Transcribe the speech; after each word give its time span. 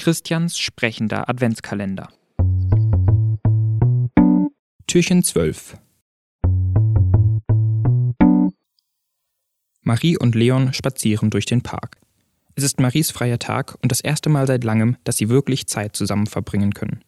Christians 0.00 0.56
sprechender 0.56 1.28
Adventskalender. 1.28 2.08
Türchen 4.86 5.24
12 5.24 5.76
Marie 9.82 10.16
und 10.16 10.36
Leon 10.36 10.72
spazieren 10.72 11.30
durch 11.30 11.46
den 11.46 11.62
Park. 11.62 11.98
Es 12.54 12.62
ist 12.62 12.78
Maries 12.78 13.10
freier 13.10 13.40
Tag 13.40 13.76
und 13.82 13.90
das 13.90 14.00
erste 14.00 14.28
Mal 14.28 14.46
seit 14.46 14.62
langem, 14.62 14.96
dass 15.02 15.16
sie 15.16 15.28
wirklich 15.28 15.66
Zeit 15.66 15.96
zusammen 15.96 16.28
verbringen 16.28 16.74
können. 16.74 17.02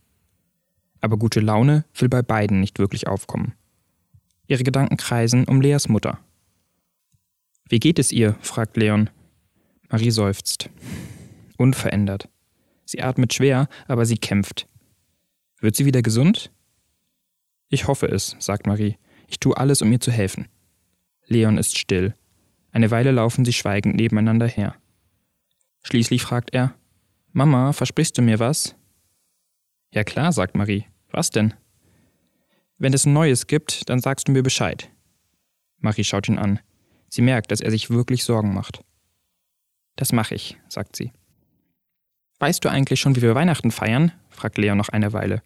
Aber 1.00 1.16
gute 1.16 1.38
Laune 1.38 1.84
will 1.94 2.08
bei 2.08 2.22
beiden 2.22 2.58
nicht 2.58 2.80
wirklich 2.80 3.06
aufkommen. 3.06 3.54
Ihre 4.48 4.64
Gedanken 4.64 4.96
kreisen 4.96 5.44
um 5.44 5.60
Leas 5.60 5.88
Mutter. 5.88 6.18
Wie 7.68 7.78
geht 7.78 8.00
es 8.00 8.10
ihr? 8.10 8.36
fragt 8.40 8.76
Leon. 8.76 9.10
Marie 9.88 10.10
seufzt. 10.10 10.68
Unverändert. 11.56 12.28
Sie 12.90 13.00
atmet 13.02 13.32
schwer, 13.32 13.68
aber 13.86 14.04
sie 14.04 14.18
kämpft. 14.18 14.66
Wird 15.60 15.76
sie 15.76 15.84
wieder 15.84 16.02
gesund? 16.02 16.50
Ich 17.68 17.86
hoffe 17.86 18.06
es, 18.06 18.34
sagt 18.40 18.66
Marie. 18.66 18.98
Ich 19.28 19.38
tue 19.38 19.56
alles, 19.56 19.80
um 19.80 19.92
ihr 19.92 20.00
zu 20.00 20.10
helfen. 20.10 20.48
Leon 21.26 21.56
ist 21.56 21.78
still. 21.78 22.16
Eine 22.72 22.90
Weile 22.90 23.12
laufen 23.12 23.44
sie 23.44 23.52
schweigend 23.52 23.94
nebeneinander 23.94 24.48
her. 24.48 24.74
Schließlich 25.84 26.20
fragt 26.20 26.52
er: 26.52 26.74
Mama, 27.30 27.72
versprichst 27.72 28.18
du 28.18 28.22
mir 28.22 28.40
was? 28.40 28.74
Ja 29.92 30.02
klar, 30.02 30.32
sagt 30.32 30.56
Marie. 30.56 30.86
Was 31.12 31.30
denn? 31.30 31.54
Wenn 32.76 32.92
es 32.92 33.06
Neues 33.06 33.46
gibt, 33.46 33.88
dann 33.88 34.00
sagst 34.00 34.26
du 34.26 34.32
mir 34.32 34.42
Bescheid. 34.42 34.90
Marie 35.78 36.02
schaut 36.02 36.28
ihn 36.28 36.38
an. 36.38 36.58
Sie 37.08 37.22
merkt, 37.22 37.52
dass 37.52 37.60
er 37.60 37.70
sich 37.70 37.88
wirklich 37.88 38.24
Sorgen 38.24 38.52
macht. 38.52 38.82
Das 39.94 40.10
mache 40.10 40.34
ich, 40.34 40.58
sagt 40.68 40.96
sie. 40.96 41.12
Weißt 42.40 42.64
du 42.64 42.70
eigentlich 42.70 42.98
schon, 42.98 43.14
wie 43.16 43.22
wir 43.22 43.34
Weihnachten 43.34 43.70
feiern? 43.70 44.12
fragt 44.30 44.56
Leon 44.58 44.78
noch 44.78 44.88
eine 44.88 45.12
Weile. 45.12 45.42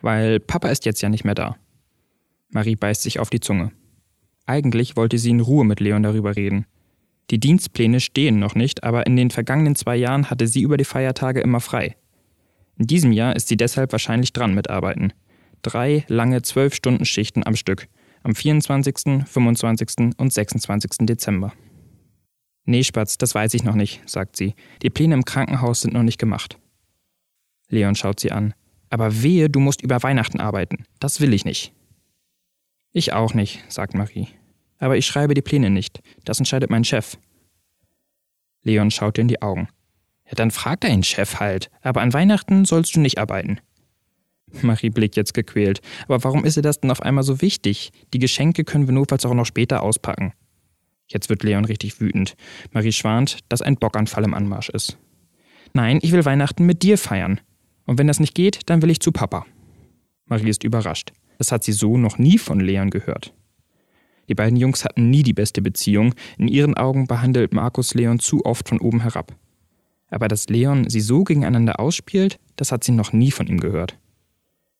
Weil 0.00 0.40
Papa 0.40 0.68
ist 0.68 0.86
jetzt 0.86 1.02
ja 1.02 1.08
nicht 1.08 1.24
mehr 1.24 1.34
da. 1.34 1.56
Marie 2.50 2.76
beißt 2.76 3.02
sich 3.02 3.18
auf 3.18 3.30
die 3.30 3.40
Zunge. 3.40 3.72
Eigentlich 4.46 4.96
wollte 4.96 5.18
sie 5.18 5.30
in 5.30 5.40
Ruhe 5.40 5.64
mit 5.64 5.80
Leon 5.80 6.04
darüber 6.04 6.36
reden. 6.36 6.66
Die 7.30 7.40
Dienstpläne 7.40 7.98
stehen 7.98 8.38
noch 8.38 8.54
nicht, 8.54 8.84
aber 8.84 9.06
in 9.06 9.16
den 9.16 9.30
vergangenen 9.30 9.74
zwei 9.74 9.96
Jahren 9.96 10.30
hatte 10.30 10.46
sie 10.46 10.62
über 10.62 10.76
die 10.76 10.84
Feiertage 10.84 11.40
immer 11.40 11.60
frei. 11.60 11.96
In 12.78 12.86
diesem 12.86 13.10
Jahr 13.10 13.34
ist 13.34 13.48
sie 13.48 13.56
deshalb 13.56 13.90
wahrscheinlich 13.90 14.32
dran 14.32 14.54
mit 14.54 14.70
Arbeiten. 14.70 15.12
Drei 15.62 16.04
lange 16.06 16.42
Zwölf-Stunden-Schichten 16.42 17.44
am 17.44 17.56
Stück. 17.56 17.88
Am 18.22 18.36
24., 18.36 19.26
25. 19.26 20.14
und 20.16 20.32
26. 20.32 20.90
Dezember. 21.06 21.52
Nee, 22.66 22.82
Spatz, 22.82 23.16
das 23.16 23.34
weiß 23.34 23.54
ich 23.54 23.62
noch 23.62 23.76
nicht, 23.76 24.02
sagt 24.06 24.36
sie. 24.36 24.54
Die 24.82 24.90
Pläne 24.90 25.14
im 25.14 25.24
Krankenhaus 25.24 25.82
sind 25.82 25.94
noch 25.94 26.02
nicht 26.02 26.18
gemacht. 26.18 26.58
Leon 27.68 27.94
schaut 27.94 28.20
sie 28.20 28.32
an. 28.32 28.54
Aber 28.90 29.22
wehe, 29.22 29.48
du 29.48 29.60
musst 29.60 29.82
über 29.82 30.02
Weihnachten 30.02 30.40
arbeiten. 30.40 30.84
Das 30.98 31.20
will 31.20 31.32
ich 31.32 31.44
nicht. 31.44 31.72
Ich 32.92 33.12
auch 33.12 33.34
nicht, 33.34 33.64
sagt 33.68 33.94
Marie. 33.94 34.28
Aber 34.78 34.96
ich 34.96 35.06
schreibe 35.06 35.34
die 35.34 35.42
Pläne 35.42 35.70
nicht. 35.70 36.00
Das 36.24 36.38
entscheidet 36.38 36.70
mein 36.70 36.84
Chef. 36.84 37.16
Leon 38.62 38.90
schaut 38.90 39.18
ihr 39.18 39.22
in 39.22 39.28
die 39.28 39.42
Augen. 39.42 39.68
Ja, 40.26 40.32
dann 40.34 40.50
fragt 40.50 40.84
deinen 40.84 41.04
Chef 41.04 41.38
halt. 41.38 41.70
Aber 41.82 42.00
an 42.00 42.12
Weihnachten 42.12 42.64
sollst 42.64 42.96
du 42.96 43.00
nicht 43.00 43.18
arbeiten. 43.18 43.60
Marie 44.62 44.90
blickt 44.90 45.16
jetzt 45.16 45.34
gequält. 45.34 45.80
Aber 46.04 46.22
warum 46.24 46.44
ist 46.44 46.56
ihr 46.56 46.62
das 46.62 46.80
denn 46.80 46.90
auf 46.90 47.02
einmal 47.02 47.24
so 47.24 47.40
wichtig? 47.40 47.92
Die 48.12 48.18
Geschenke 48.18 48.64
können 48.64 48.86
wir 48.86 48.94
notfalls 48.94 49.24
auch 49.24 49.34
noch 49.34 49.46
später 49.46 49.82
auspacken. 49.82 50.32
Jetzt 51.06 51.28
wird 51.28 51.42
Leon 51.42 51.64
richtig 51.64 52.00
wütend. 52.00 52.36
Marie 52.72 52.92
schwant, 52.92 53.38
dass 53.48 53.62
ein 53.62 53.76
Bockanfall 53.76 54.24
im 54.24 54.34
Anmarsch 54.34 54.68
ist. 54.70 54.98
Nein, 55.72 55.98
ich 56.02 56.12
will 56.12 56.24
Weihnachten 56.24 56.66
mit 56.66 56.82
dir 56.82 56.98
feiern. 56.98 57.40
Und 57.84 57.98
wenn 57.98 58.06
das 58.06 58.20
nicht 58.20 58.34
geht, 58.34 58.68
dann 58.68 58.82
will 58.82 58.90
ich 58.90 59.00
zu 59.00 59.12
Papa. 59.12 59.46
Marie 60.24 60.48
ist 60.48 60.64
überrascht. 60.64 61.12
Das 61.38 61.52
hat 61.52 61.62
sie 61.62 61.72
so 61.72 61.96
noch 61.96 62.18
nie 62.18 62.38
von 62.38 62.60
Leon 62.60 62.90
gehört. 62.90 63.32
Die 64.28 64.34
beiden 64.34 64.56
Jungs 64.56 64.84
hatten 64.84 65.10
nie 65.10 65.22
die 65.22 65.32
beste 65.32 65.62
Beziehung. 65.62 66.14
In 66.38 66.48
ihren 66.48 66.76
Augen 66.76 67.06
behandelt 67.06 67.52
Markus 67.52 67.94
Leon 67.94 68.18
zu 68.18 68.44
oft 68.44 68.68
von 68.68 68.80
oben 68.80 69.02
herab. 69.02 69.36
Aber 70.08 70.28
dass 70.28 70.48
Leon 70.48 70.88
sie 70.88 71.00
so 71.00 71.24
gegeneinander 71.24 71.78
ausspielt, 71.78 72.38
das 72.56 72.72
hat 72.72 72.82
sie 72.84 72.92
noch 72.92 73.12
nie 73.12 73.30
von 73.30 73.46
ihm 73.46 73.60
gehört. 73.60 73.98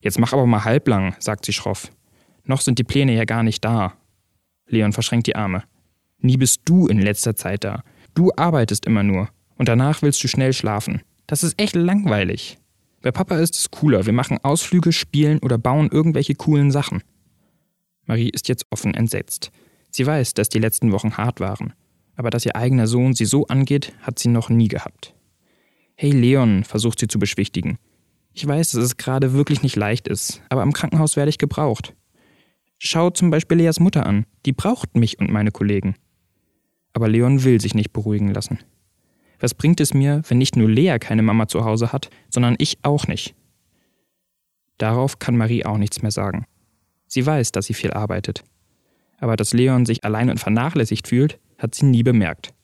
Jetzt 0.01 0.19
mach 0.19 0.33
aber 0.33 0.47
mal 0.47 0.65
halblang, 0.65 1.15
sagt 1.19 1.45
sie 1.45 1.53
schroff. 1.53 1.91
Noch 2.45 2.61
sind 2.61 2.78
die 2.78 2.84
Pläne 2.84 3.15
ja 3.15 3.25
gar 3.25 3.43
nicht 3.43 3.65
da. 3.65 3.95
Leon 4.67 4.93
verschränkt 4.93 5.27
die 5.27 5.37
Arme. 5.37 5.65
Nie 6.19 6.37
bist 6.37 6.62
du 6.65 6.87
in 6.87 7.00
letzter 7.00 7.37
Zeit 7.37 7.65
da. 7.65 7.82
Du 8.15 8.31
arbeitest 8.37 8.87
immer 8.87 9.03
nur. 9.03 9.28
Und 9.56 9.69
danach 9.69 10.03
willst 10.03 10.22
du 10.22 10.28
schnell 10.28 10.53
schlafen. 10.53 11.03
Das 11.27 11.43
ist 11.43 11.60
echt 11.60 11.75
langweilig. 11.75 12.59
Bei 13.03 13.12
Papa 13.12 13.38
ist 13.38 13.54
es 13.54 13.71
cooler. 13.71 14.06
Wir 14.06 14.12
machen 14.12 14.38
Ausflüge, 14.43 14.93
spielen 14.93 15.38
oder 15.38 15.59
bauen 15.59 15.88
irgendwelche 15.91 16.34
coolen 16.34 16.71
Sachen. 16.71 17.03
Marie 18.04 18.31
ist 18.31 18.49
jetzt 18.49 18.66
offen 18.71 18.94
entsetzt. 18.94 19.50
Sie 19.91 20.06
weiß, 20.06 20.34
dass 20.34 20.49
die 20.49 20.59
letzten 20.59 20.93
Wochen 20.93 21.16
hart 21.16 21.41
waren. 21.41 21.72
Aber 22.16 22.31
dass 22.31 22.47
ihr 22.47 22.56
eigener 22.56 22.87
Sohn 22.87 23.15
sie 23.15 23.25
so 23.27 23.47
angeht, 23.47 23.93
hat 24.03 24.19
sie 24.19 24.28
noch 24.28 24.48
nie 24.48 24.69
gehabt. 24.69 25.15
Hey 25.94 26.10
Leon, 26.10 26.65
versucht 26.65 26.98
sie 27.00 27.09
zu 27.09 27.19
beschwichtigen. 27.19 27.78
Ich 28.33 28.47
weiß, 28.47 28.72
dass 28.72 28.84
es 28.84 28.97
gerade 28.97 29.33
wirklich 29.33 29.62
nicht 29.62 29.77
leicht 29.77 30.09
ist, 30.09 30.43
aber 30.50 30.62
am 30.62 30.72
Krankenhaus 30.72 31.16
werde 31.16 31.31
ich 31.31 31.38
gebraucht. 31.38 31.94
Schau 32.78 33.10
zum 33.10 33.31
Beispiel 33.31 33.56
Leas 33.56 33.81
Mutter 33.81 34.04
an. 34.04 34.27
Die 34.44 34.53
braucht 34.53 34.97
mich 34.97 35.19
und 35.19 35.31
meine 35.31 35.50
Kollegen. 35.50 35.97
Aber 36.97 37.11
Leon 37.11 37.45
will 37.45 37.61
sich 37.61 37.75
nicht 37.75 37.93
beruhigen 37.93 38.33
lassen. 38.33 38.59
Was 39.39 39.53
bringt 39.53 39.83
es 39.83 39.93
mir, 39.93 40.23
wenn 40.29 40.39
nicht 40.39 40.57
nur 40.57 40.67
Lea 40.67 40.97
keine 40.99 41.21
Mama 41.21 41.47
zu 41.47 41.62
Hause 41.62 41.93
hat, 41.93 42.09
sondern 42.31 42.55
ich 42.57 42.79
auch 42.84 43.07
nicht? 43.07 43.34
Darauf 44.79 45.19
kann 45.19 45.37
Marie 45.37 45.67
auch 45.67 45.77
nichts 45.77 46.01
mehr 46.01 46.11
sagen. 46.11 46.47
Sie 47.07 47.27
weiß, 47.27 47.53
dass 47.53 47.67
sie 47.67 47.75
viel 47.75 47.91
arbeitet. 47.91 48.45
Aber 49.19 49.37
dass 49.37 49.53
Leon 49.53 49.84
sich 49.84 50.05
allein 50.05 50.31
und 50.31 50.41
vernachlässigt 50.41 51.07
fühlt, 51.07 51.39
hat 51.59 51.75
sie 51.75 51.84
nie 51.84 52.03
bemerkt. 52.03 52.55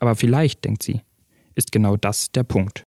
Aber 0.00 0.16
vielleicht, 0.16 0.64
denkt 0.64 0.82
sie, 0.82 1.02
ist 1.54 1.70
genau 1.70 1.96
das 1.96 2.32
der 2.32 2.42
Punkt. 2.42 2.78